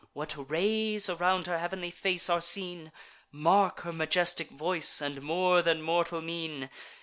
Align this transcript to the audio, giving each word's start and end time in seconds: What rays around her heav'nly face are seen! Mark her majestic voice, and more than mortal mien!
What 0.13 0.49
rays 0.49 1.11
around 1.11 1.45
her 1.45 1.59
heav'nly 1.59 1.91
face 1.91 2.27
are 2.27 2.41
seen! 2.41 2.91
Mark 3.31 3.81
her 3.81 3.93
majestic 3.93 4.49
voice, 4.49 4.99
and 4.99 5.21
more 5.21 5.61
than 5.61 5.83
mortal 5.83 6.21
mien! 6.23 6.71